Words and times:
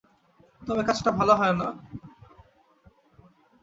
তবে 0.61 0.81
কাজটা 0.87 1.09
ভালো 1.19 1.33
হয় 1.35 1.55
না। 1.59 1.67